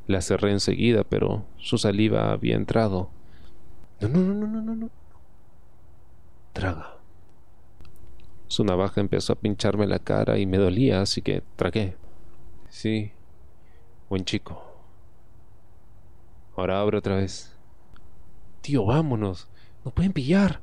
La 0.07 0.21
cerré 0.21 0.51
enseguida, 0.51 1.03
pero 1.03 1.45
su 1.57 1.77
saliva 1.77 2.31
había 2.31 2.55
entrado. 2.55 3.09
No, 4.01 4.09
no, 4.09 4.19
no, 4.19 4.47
no, 4.47 4.61
no, 4.61 4.75
no. 4.75 4.89
Traga. 6.53 6.97
Su 8.47 8.63
navaja 8.63 9.01
empezó 9.01 9.33
a 9.33 9.37
pincharme 9.37 9.87
la 9.87 9.99
cara 9.99 10.37
y 10.37 10.45
me 10.45 10.57
dolía, 10.57 11.01
así 11.01 11.21
que 11.21 11.41
tragué. 11.55 11.95
Sí, 12.69 13.11
buen 14.09 14.25
chico. 14.25 14.61
Ahora 16.55 16.81
abre 16.81 16.97
otra 16.97 17.15
vez. 17.15 17.55
Tío, 18.61 18.85
vámonos. 18.85 19.47
Nos 19.83 19.93
pueden 19.93 20.13
pillar. 20.13 20.61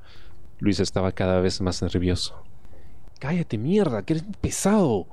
Luis 0.60 0.80
estaba 0.80 1.12
cada 1.12 1.40
vez 1.40 1.60
más 1.60 1.82
nervioso. 1.82 2.42
Cállate, 3.20 3.58
mierda, 3.58 4.02
que 4.02 4.14
eres 4.14 4.24
pesado. 4.40 5.06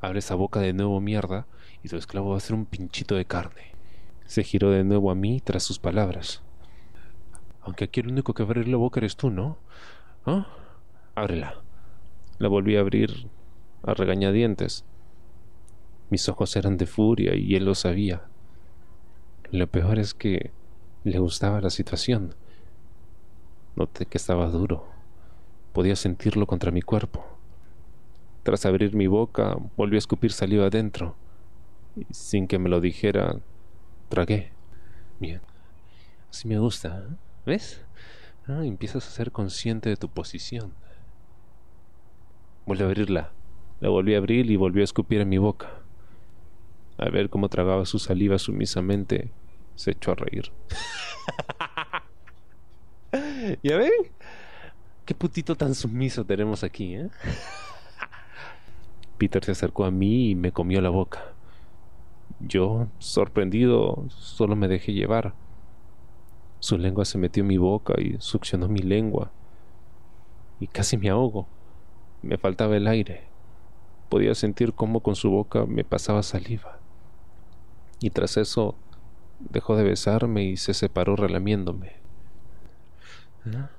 Abre 0.00 0.20
esa 0.20 0.34
boca 0.34 0.60
de 0.60 0.72
nuevo, 0.72 1.00
mierda, 1.00 1.46
y 1.82 1.88
tu 1.88 1.96
esclavo 1.96 2.30
va 2.30 2.36
a 2.36 2.40
ser 2.40 2.54
un 2.54 2.66
pinchito 2.66 3.16
de 3.16 3.24
carne. 3.24 3.72
Se 4.26 4.44
giró 4.44 4.70
de 4.70 4.84
nuevo 4.84 5.10
a 5.10 5.14
mí 5.14 5.40
tras 5.40 5.62
sus 5.62 5.78
palabras. 5.78 6.42
Aunque 7.62 7.84
aquí 7.84 8.00
el 8.00 8.08
único 8.08 8.32
que 8.32 8.42
abre 8.42 8.64
la 8.66 8.76
boca 8.76 9.00
eres 9.00 9.16
tú, 9.16 9.30
¿no? 9.30 9.58
¿Ah? 10.24 10.46
Ábrela. 11.16 11.62
La 12.38 12.48
volví 12.48 12.76
a 12.76 12.80
abrir 12.80 13.28
a 13.82 13.94
regañadientes. 13.94 14.84
Mis 16.10 16.28
ojos 16.28 16.54
eran 16.54 16.76
de 16.76 16.86
furia 16.86 17.34
y 17.34 17.56
él 17.56 17.64
lo 17.64 17.74
sabía. 17.74 18.22
Lo 19.50 19.66
peor 19.66 19.98
es 19.98 20.14
que 20.14 20.52
le 21.02 21.18
gustaba 21.18 21.60
la 21.60 21.70
situación. 21.70 22.34
Noté 23.76 24.06
que 24.06 24.16
estaba 24.16 24.46
duro. 24.46 24.86
Podía 25.74 25.96
sentirlo 25.96 26.46
contra 26.46 26.70
mi 26.70 26.80
cuerpo. 26.80 27.24
Tras 28.42 28.64
abrir 28.64 28.94
mi 28.94 29.06
boca, 29.06 29.56
volví 29.76 29.96
a 29.96 29.98
escupir 29.98 30.32
saliva 30.32 30.66
adentro. 30.66 31.14
Y 31.94 32.06
sin 32.10 32.48
que 32.48 32.58
me 32.58 32.70
lo 32.70 32.80
dijera, 32.80 33.38
tragué. 34.08 34.50
Bien. 35.20 35.42
Así 36.30 36.48
me 36.48 36.58
gusta. 36.58 37.06
¿eh? 37.06 37.14
¿Ves? 37.44 37.84
Ah, 38.46 38.64
empiezas 38.64 39.06
a 39.06 39.10
ser 39.10 39.30
consciente 39.30 39.90
de 39.90 39.96
tu 39.96 40.08
posición. 40.08 40.72
Volví 42.64 42.82
a 42.82 42.86
abrirla. 42.86 43.32
La 43.80 43.90
volví 43.90 44.14
a 44.14 44.18
abrir 44.18 44.50
y 44.50 44.56
volvió 44.56 44.82
a 44.82 44.84
escupir 44.84 45.20
en 45.20 45.28
mi 45.28 45.36
boca. 45.38 45.70
A 46.96 47.10
ver 47.10 47.28
cómo 47.28 47.50
tragaba 47.50 47.84
su 47.84 47.98
saliva 47.98 48.38
sumisamente, 48.38 49.30
se 49.74 49.90
echó 49.90 50.12
a 50.12 50.14
reír. 50.14 50.50
¿Ya 53.62 53.76
ven? 53.76 53.90
Qué 55.04 55.14
putito 55.14 55.54
tan 55.54 55.74
sumiso 55.74 56.24
tenemos 56.24 56.64
aquí, 56.64 56.96
¿eh? 56.96 57.08
Peter 59.18 59.44
se 59.44 59.52
acercó 59.52 59.84
a 59.84 59.90
mí 59.90 60.30
y 60.30 60.34
me 60.34 60.52
comió 60.52 60.80
la 60.80 60.90
boca. 60.90 61.32
Yo, 62.40 62.88
sorprendido, 62.98 64.04
solo 64.08 64.56
me 64.56 64.68
dejé 64.68 64.92
llevar. 64.92 65.34
Su 66.58 66.76
lengua 66.76 67.04
se 67.04 67.18
metió 67.18 67.42
en 67.42 67.46
mi 67.46 67.56
boca 67.56 67.94
y 67.98 68.16
succionó 68.18 68.68
mi 68.68 68.80
lengua. 68.80 69.30
Y 70.60 70.66
casi 70.66 70.96
me 70.96 71.08
ahogo. 71.08 71.46
Me 72.22 72.36
faltaba 72.36 72.76
el 72.76 72.88
aire. 72.88 73.24
Podía 74.08 74.34
sentir 74.34 74.72
cómo 74.72 75.00
con 75.00 75.16
su 75.16 75.30
boca 75.30 75.66
me 75.66 75.84
pasaba 75.84 76.22
saliva. 76.22 76.78
Y 78.00 78.10
tras 78.10 78.36
eso 78.36 78.74
dejó 79.38 79.76
de 79.76 79.84
besarme 79.84 80.44
y 80.44 80.56
se 80.56 80.74
separó 80.74 81.16
relamiéndome. 81.16 82.05
¿Ah? 83.54 83.70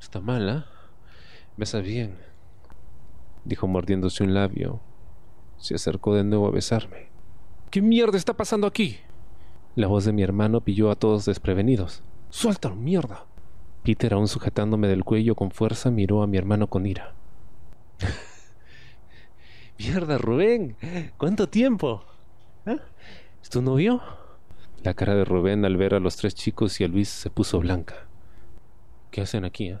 Está 0.00 0.20
mala. 0.20 0.58
¿eh? 0.58 0.64
Besa 1.56 1.80
bien, 1.80 2.16
dijo 3.44 3.66
mordiéndose 3.66 4.24
un 4.24 4.34
labio. 4.34 4.80
Se 5.58 5.74
acercó 5.74 6.14
de 6.14 6.24
nuevo 6.24 6.46
a 6.46 6.50
besarme. 6.50 7.08
¿Qué 7.70 7.82
mierda 7.82 8.16
está 8.16 8.34
pasando 8.34 8.66
aquí? 8.66 8.98
La 9.76 9.86
voz 9.86 10.04
de 10.04 10.12
mi 10.12 10.22
hermano 10.22 10.62
pilló 10.62 10.90
a 10.90 10.96
todos 10.96 11.26
desprevenidos. 11.26 12.02
¡Suéltalo, 12.30 12.76
mierda! 12.76 13.26
Peter, 13.84 14.14
aún 14.14 14.26
sujetándome 14.26 14.88
del 14.88 15.04
cuello 15.04 15.34
con 15.34 15.50
fuerza, 15.50 15.90
miró 15.90 16.22
a 16.22 16.26
mi 16.26 16.38
hermano 16.38 16.68
con 16.68 16.86
ira. 16.86 17.14
¡Mierda, 19.78 20.18
Rubén! 20.18 20.76
¿Cuánto 21.16 21.48
tiempo? 21.48 22.04
¿Eh? 22.66 22.78
¿Es 23.42 23.50
tu 23.50 23.62
novio? 23.62 24.02
La 24.82 24.94
cara 24.94 25.14
de 25.14 25.24
Rubén 25.24 25.64
al 25.64 25.76
ver 25.76 25.94
a 25.94 26.00
los 26.00 26.16
tres 26.16 26.34
chicos 26.34 26.80
y 26.80 26.84
a 26.84 26.88
Luis 26.88 27.08
se 27.08 27.30
puso 27.30 27.60
blanca. 27.60 28.09
¿Qué 29.10 29.20
hacen 29.20 29.44
aquí? 29.44 29.70
Eh? 29.70 29.78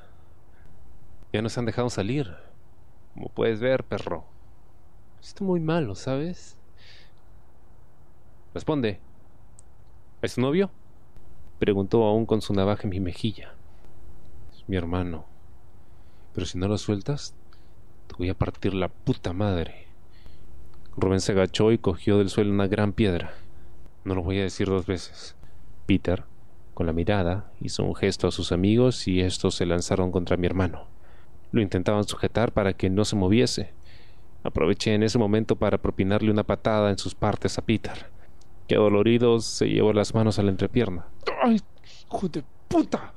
Ya 1.32 1.42
nos 1.42 1.56
han 1.56 1.64
dejado 1.64 1.88
salir. 1.88 2.34
Como 3.14 3.28
puedes 3.28 3.60
ver, 3.60 3.84
perro. 3.84 4.24
Estoy 5.20 5.46
muy 5.46 5.60
malo, 5.60 5.94
¿sabes? 5.94 6.56
Responde. 8.54 8.98
¿Es 10.22 10.34
tu 10.34 10.40
novio? 10.40 10.70
Preguntó 11.60 12.04
aún 12.04 12.26
con 12.26 12.42
su 12.42 12.52
navaja 12.54 12.82
en 12.84 12.90
mi 12.90 13.00
mejilla. 13.00 13.54
Es 14.52 14.68
mi 14.68 14.76
hermano. 14.76 15.26
Pero 16.34 16.46
si 16.46 16.58
no 16.58 16.66
lo 16.66 16.78
sueltas, 16.78 17.34
te 18.08 18.14
voy 18.16 18.30
a 18.30 18.34
partir 18.34 18.74
la 18.74 18.88
puta 18.88 19.32
madre. 19.32 19.86
Rubén 20.96 21.20
se 21.20 21.32
agachó 21.32 21.70
y 21.70 21.78
cogió 21.78 22.18
del 22.18 22.30
suelo 22.30 22.50
una 22.50 22.66
gran 22.66 22.92
piedra. 22.92 23.34
No 24.04 24.14
lo 24.16 24.22
voy 24.22 24.40
a 24.40 24.42
decir 24.42 24.66
dos 24.66 24.86
veces. 24.86 25.36
Peter, 25.86 26.24
con 26.80 26.86
la 26.86 26.94
mirada, 26.94 27.52
hizo 27.60 27.84
un 27.84 27.94
gesto 27.94 28.26
a 28.26 28.30
sus 28.30 28.52
amigos 28.52 29.06
y 29.06 29.20
estos 29.20 29.54
se 29.54 29.66
lanzaron 29.66 30.10
contra 30.10 30.38
mi 30.38 30.46
hermano. 30.46 30.86
Lo 31.52 31.60
intentaban 31.60 32.04
sujetar 32.04 32.52
para 32.52 32.72
que 32.72 32.88
no 32.88 33.04
se 33.04 33.16
moviese. 33.16 33.74
Aproveché 34.44 34.94
en 34.94 35.02
ese 35.02 35.18
momento 35.18 35.56
para 35.56 35.76
propinarle 35.76 36.30
una 36.30 36.42
patada 36.42 36.88
en 36.88 36.96
sus 36.96 37.14
partes 37.14 37.58
a 37.58 37.62
Peter, 37.66 38.06
que 38.66 38.76
dolorido 38.76 39.40
se 39.40 39.68
llevó 39.68 39.92
las 39.92 40.14
manos 40.14 40.38
a 40.38 40.42
la 40.42 40.52
entrepierna. 40.52 41.04
¡Ay, 41.42 41.60
hijo 42.10 42.28
de 42.30 42.44
puta! 42.66 43.12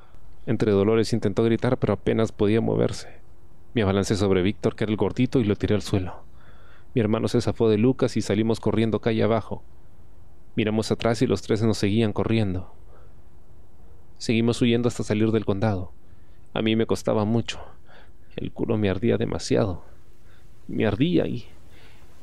Entre 0.45 0.73
dolores 0.73 1.13
intentó 1.13 1.41
gritar, 1.45 1.77
pero 1.77 1.93
apenas 1.93 2.33
podía 2.33 2.59
moverse. 2.59 3.21
Me 3.73 3.83
abalancé 3.83 4.17
sobre 4.17 4.41
Víctor, 4.41 4.75
que 4.75 4.83
era 4.83 4.91
el 4.91 4.97
gordito, 4.97 5.39
y 5.39 5.45
lo 5.45 5.55
tiré 5.55 5.73
al 5.73 5.83
suelo. 5.83 6.25
Mi 6.93 6.99
hermano 6.99 7.29
se 7.29 7.39
zafó 7.39 7.69
de 7.69 7.77
Lucas 7.77 8.17
y 8.17 8.21
salimos 8.21 8.59
corriendo 8.59 8.99
calle 8.99 9.23
abajo. 9.23 9.63
Miramos 10.57 10.91
atrás 10.91 11.21
y 11.21 11.27
los 11.27 11.41
tres 11.43 11.63
nos 11.63 11.77
seguían 11.77 12.11
corriendo. 12.11 12.73
Seguimos 14.23 14.61
huyendo 14.61 14.87
hasta 14.87 15.03
salir 15.03 15.31
del 15.31 15.43
condado. 15.43 15.91
A 16.53 16.61
mí 16.61 16.77
me 16.77 16.85
costaba 16.85 17.25
mucho. 17.25 17.59
El 18.37 18.53
culo 18.53 18.77
me 18.77 18.89
ardía 18.89 19.17
demasiado. 19.17 19.83
Me 20.69 20.85
ardía 20.85 21.27
y 21.27 21.45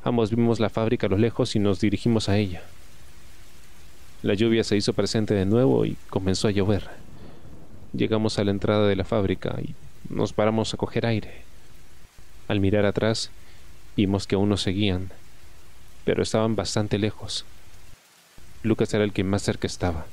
ambos 0.03 0.31
vimos 0.31 0.59
la 0.59 0.71
fábrica 0.71 1.05
a 1.05 1.11
lo 1.11 1.19
lejos 1.19 1.55
y 1.55 1.59
nos 1.59 1.79
dirigimos 1.79 2.27
a 2.27 2.37
ella. 2.39 2.63
La 4.23 4.33
lluvia 4.33 4.63
se 4.63 4.75
hizo 4.75 4.93
presente 4.93 5.35
de 5.35 5.45
nuevo 5.45 5.85
y 5.85 5.95
comenzó 6.09 6.47
a 6.47 6.51
llover. 6.51 6.89
Llegamos 7.93 8.39
a 8.39 8.45
la 8.45 8.49
entrada 8.49 8.87
de 8.87 8.95
la 8.95 9.05
fábrica 9.05 9.55
y 9.61 9.75
nos 10.11 10.33
paramos 10.33 10.73
a 10.73 10.77
coger 10.77 11.05
aire. 11.05 11.43
Al 12.47 12.61
mirar 12.61 12.87
atrás, 12.87 13.29
vimos 13.95 14.25
que 14.25 14.33
aún 14.33 14.49
nos 14.49 14.63
seguían, 14.63 15.11
pero 16.03 16.23
estaban 16.23 16.55
bastante 16.55 16.97
lejos. 16.97 17.45
Lucas 18.63 18.91
era 18.91 19.03
el 19.03 19.13
que 19.13 19.23
más 19.23 19.43
cerca 19.43 19.67
estaba. 19.67 20.07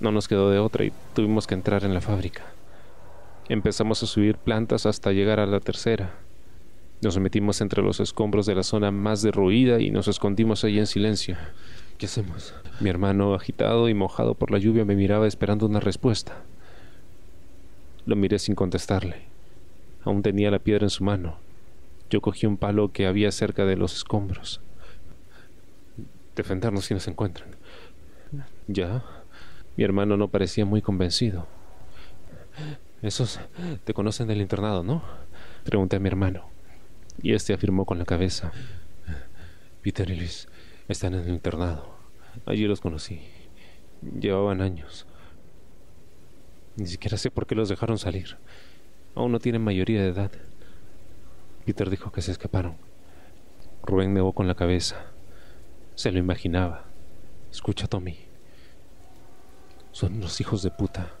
No 0.00 0.12
nos 0.12 0.28
quedó 0.28 0.50
de 0.50 0.58
otra 0.58 0.84
y 0.84 0.92
tuvimos 1.14 1.46
que 1.46 1.54
entrar 1.54 1.84
en 1.84 1.94
la 1.94 2.00
fábrica. 2.00 2.42
Empezamos 3.48 4.02
a 4.02 4.06
subir 4.06 4.36
plantas 4.36 4.86
hasta 4.86 5.12
llegar 5.12 5.40
a 5.40 5.46
la 5.46 5.60
tercera. 5.60 6.14
Nos 7.02 7.18
metimos 7.18 7.60
entre 7.60 7.82
los 7.82 8.00
escombros 8.00 8.46
de 8.46 8.54
la 8.54 8.62
zona 8.62 8.90
más 8.90 9.22
derruida 9.22 9.80
y 9.80 9.90
nos 9.90 10.08
escondimos 10.08 10.64
allí 10.64 10.78
en 10.78 10.86
silencio. 10.86 11.36
¿Qué 11.98 12.06
hacemos? 12.06 12.54
Mi 12.80 12.88
hermano, 12.88 13.34
agitado 13.34 13.88
y 13.88 13.94
mojado 13.94 14.34
por 14.34 14.50
la 14.50 14.58
lluvia, 14.58 14.84
me 14.84 14.96
miraba 14.96 15.26
esperando 15.26 15.66
una 15.66 15.80
respuesta. 15.80 16.42
Lo 18.06 18.16
miré 18.16 18.38
sin 18.38 18.54
contestarle. 18.54 19.26
Aún 20.04 20.22
tenía 20.22 20.50
la 20.50 20.58
piedra 20.58 20.86
en 20.86 20.90
su 20.90 21.04
mano. 21.04 21.36
Yo 22.10 22.20
cogí 22.20 22.46
un 22.46 22.56
palo 22.56 22.92
que 22.92 23.06
había 23.06 23.30
cerca 23.32 23.64
de 23.64 23.76
los 23.76 23.94
escombros. 23.94 24.60
Defendernos 26.36 26.86
si 26.86 26.94
nos 26.94 27.06
encuentran. 27.08 27.48
Ya. 28.66 29.02
Mi 29.76 29.84
hermano 29.84 30.16
no 30.16 30.28
parecía 30.28 30.64
muy 30.64 30.82
convencido. 30.82 31.46
Esos 33.02 33.40
te 33.84 33.92
conocen 33.92 34.28
del 34.28 34.40
internado, 34.40 34.82
¿no? 34.82 35.02
Pregunté 35.64 35.96
a 35.96 36.00
mi 36.00 36.08
hermano. 36.08 36.48
Y 37.22 37.34
este 37.34 37.52
afirmó 37.52 37.84
con 37.84 37.98
la 37.98 38.04
cabeza. 38.04 38.52
Peter 39.82 40.08
y 40.10 40.16
Luis 40.16 40.48
están 40.88 41.14
en 41.14 41.24
el 41.24 41.30
internado. 41.30 41.96
Allí 42.46 42.66
los 42.66 42.80
conocí. 42.80 43.20
Llevaban 44.18 44.60
años. 44.60 45.06
Ni 46.76 46.86
siquiera 46.86 47.16
sé 47.16 47.30
por 47.30 47.46
qué 47.46 47.54
los 47.54 47.68
dejaron 47.68 47.98
salir. 47.98 48.36
Aún 49.14 49.32
no 49.32 49.38
tienen 49.38 49.62
mayoría 49.62 50.02
de 50.02 50.08
edad. 50.08 50.32
Peter 51.64 51.90
dijo 51.90 52.12
que 52.12 52.22
se 52.22 52.32
escaparon. 52.32 52.76
Rubén 53.82 54.14
negó 54.14 54.32
con 54.32 54.46
la 54.46 54.54
cabeza. 54.54 55.06
Se 55.94 56.10
lo 56.10 56.18
imaginaba. 56.18 56.86
Escucha, 57.50 57.86
Tommy. 57.86 58.33
Son 59.94 60.14
unos 60.14 60.40
hijos 60.40 60.64
de 60.64 60.72
puta. 60.72 61.12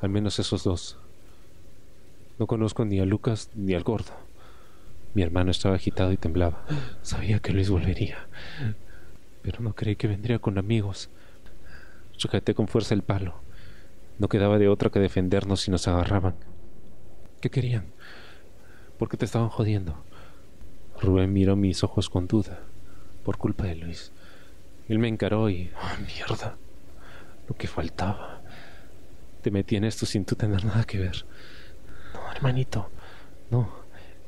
Al 0.00 0.08
menos 0.08 0.38
esos 0.38 0.64
dos. 0.64 0.96
No 2.38 2.46
conozco 2.46 2.86
ni 2.86 2.98
a 2.98 3.04
Lucas 3.04 3.50
ni 3.54 3.74
al 3.74 3.82
gordo. 3.82 4.14
Mi 5.12 5.20
hermano 5.20 5.50
estaba 5.50 5.74
agitado 5.74 6.10
y 6.12 6.16
temblaba. 6.16 6.64
Sabía 7.02 7.40
que 7.40 7.52
Luis 7.52 7.68
volvería. 7.68 8.26
Pero 9.42 9.60
no 9.60 9.74
creí 9.74 9.96
que 9.96 10.08
vendría 10.08 10.38
con 10.38 10.56
amigos. 10.56 11.10
Sujeté 12.16 12.54
con 12.54 12.68
fuerza 12.68 12.94
el 12.94 13.02
palo. 13.02 13.34
No 14.18 14.30
quedaba 14.30 14.56
de 14.56 14.68
otra 14.68 14.88
que 14.88 14.98
defendernos 14.98 15.60
si 15.60 15.70
nos 15.70 15.86
agarraban. 15.88 16.36
¿Qué 17.42 17.50
querían? 17.50 17.92
¿Por 18.98 19.10
qué 19.10 19.18
te 19.18 19.26
estaban 19.26 19.50
jodiendo? 19.50 19.94
Rubén 21.02 21.34
miró 21.34 21.54
mis 21.54 21.84
ojos 21.84 22.08
con 22.08 22.28
duda, 22.28 22.60
por 23.26 23.36
culpa 23.36 23.64
de 23.64 23.76
Luis. 23.76 24.10
Él 24.88 24.98
me 24.98 25.08
encaró 25.08 25.50
y... 25.50 25.70
¡Ah, 25.76 25.98
mierda! 26.06 26.56
Lo 27.48 27.56
que 27.56 27.66
faltaba. 27.66 28.42
Te 29.42 29.50
metí 29.50 29.76
en 29.76 29.84
esto 29.84 30.06
sin 30.06 30.24
tú 30.24 30.36
tener 30.36 30.64
nada 30.64 30.84
que 30.84 30.98
ver. 30.98 31.24
No, 32.14 32.32
hermanito. 32.32 32.90
No. 33.50 33.72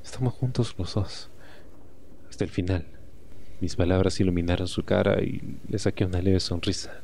Estamos 0.02 0.34
juntos 0.34 0.74
los 0.78 0.94
dos. 0.94 1.30
Hasta 2.28 2.44
el 2.44 2.50
final. 2.50 2.86
Mis 3.60 3.76
palabras 3.76 4.18
iluminaron 4.20 4.66
su 4.66 4.84
cara 4.84 5.22
y 5.22 5.58
le 5.68 5.78
saqué 5.78 6.04
una 6.04 6.22
leve 6.22 6.40
sonrisa. 6.40 7.02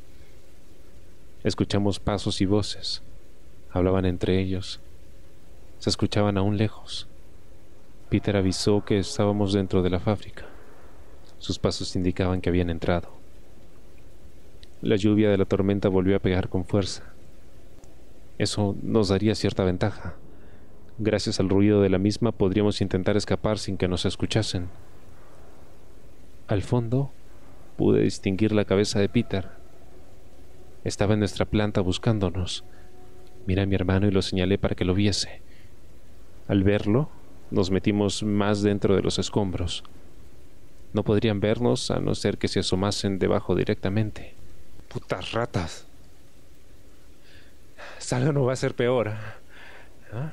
Escuchamos 1.44 2.00
pasos 2.00 2.40
y 2.40 2.46
voces. 2.46 3.02
Hablaban 3.70 4.06
entre 4.06 4.40
ellos. 4.40 4.80
Se 5.78 5.90
escuchaban 5.90 6.38
aún 6.38 6.56
lejos. 6.56 7.06
Peter 8.08 8.36
avisó 8.36 8.84
que 8.84 8.98
estábamos 8.98 9.52
dentro 9.52 9.82
de 9.82 9.90
la 9.90 10.00
fábrica. 10.00 10.46
Sus 11.38 11.58
pasos 11.58 11.94
indicaban 11.94 12.40
que 12.40 12.48
habían 12.48 12.70
entrado. 12.70 13.10
La 14.82 14.96
lluvia 14.96 15.30
de 15.30 15.38
la 15.38 15.46
tormenta 15.46 15.88
volvió 15.88 16.16
a 16.16 16.20
pegar 16.20 16.50
con 16.50 16.66
fuerza. 16.66 17.02
Eso 18.38 18.76
nos 18.82 19.08
daría 19.08 19.34
cierta 19.34 19.64
ventaja. 19.64 20.16
Gracias 20.98 21.40
al 21.40 21.48
ruido 21.48 21.80
de 21.80 21.88
la 21.88 21.98
misma 21.98 22.32
podríamos 22.32 22.82
intentar 22.82 23.16
escapar 23.16 23.58
sin 23.58 23.78
que 23.78 23.88
nos 23.88 24.04
escuchasen. 24.04 24.68
Al 26.46 26.62
fondo 26.62 27.10
pude 27.76 28.02
distinguir 28.02 28.52
la 28.52 28.66
cabeza 28.66 29.00
de 29.00 29.08
Peter. 29.08 29.48
Estaba 30.84 31.14
en 31.14 31.20
nuestra 31.20 31.46
planta 31.46 31.80
buscándonos. 31.80 32.64
Miré 33.46 33.62
a 33.62 33.66
mi 33.66 33.74
hermano 33.74 34.06
y 34.06 34.10
lo 34.10 34.20
señalé 34.20 34.58
para 34.58 34.74
que 34.74 34.84
lo 34.84 34.94
viese. 34.94 35.40
Al 36.48 36.64
verlo, 36.64 37.08
nos 37.50 37.70
metimos 37.70 38.22
más 38.22 38.62
dentro 38.62 38.94
de 38.94 39.02
los 39.02 39.18
escombros. 39.18 39.84
No 40.92 41.02
podrían 41.02 41.40
vernos 41.40 41.90
a 41.90 41.98
no 41.98 42.14
ser 42.14 42.38
que 42.38 42.48
se 42.48 42.60
asomasen 42.60 43.18
debajo 43.18 43.54
directamente. 43.54 44.34
Putas 44.88 45.32
ratas. 45.32 45.86
Salgo 47.98 48.32
no 48.32 48.44
va 48.44 48.52
a 48.52 48.56
ser 48.56 48.74
peor. 48.74 49.12
¿Ah? 50.12 50.32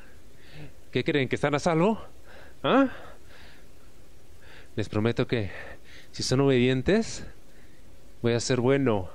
¿Qué 0.92 1.04
creen? 1.04 1.28
¿Que 1.28 1.36
están 1.36 1.56
a 1.56 1.60
salvo? 1.60 2.02
¿Ah? 2.62 2.90
Les 4.76 4.90
prometo 4.90 5.28
que 5.28 5.52
si 6.12 6.24
son 6.24 6.42
obedientes, 6.42 7.26
voy 8.22 8.34
a 8.34 8.40
ser 8.40 8.60
bueno. 8.60 9.10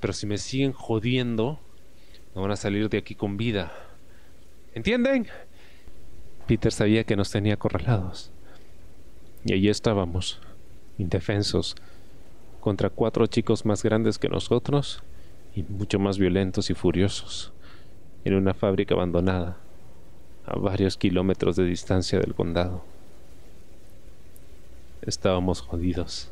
Pero 0.00 0.12
si 0.12 0.26
me 0.26 0.38
siguen 0.38 0.72
jodiendo, 0.72 1.60
no 2.34 2.42
van 2.42 2.50
a 2.50 2.56
salir 2.56 2.88
de 2.88 2.98
aquí 2.98 3.14
con 3.14 3.36
vida. 3.36 3.72
¿Entienden? 4.74 5.28
Peter 6.46 6.72
sabía 6.72 7.04
que 7.04 7.16
nos 7.16 7.30
tenía 7.30 7.54
acorralados. 7.54 8.32
Y 9.44 9.52
allí 9.52 9.68
estábamos, 9.68 10.40
indefensos, 10.98 11.76
contra 12.60 12.90
cuatro 12.90 13.26
chicos 13.26 13.64
más 13.64 13.82
grandes 13.82 14.18
que 14.18 14.28
nosotros 14.28 15.02
y 15.54 15.62
mucho 15.62 15.98
más 15.98 16.18
violentos 16.18 16.70
y 16.70 16.74
furiosos, 16.74 17.52
en 18.24 18.34
una 18.34 18.54
fábrica 18.54 18.94
abandonada, 18.94 19.56
a 20.46 20.58
varios 20.58 20.96
kilómetros 20.96 21.56
de 21.56 21.64
distancia 21.64 22.20
del 22.20 22.34
condado. 22.34 22.84
Estábamos 25.02 25.60
jodidos. 25.62 26.30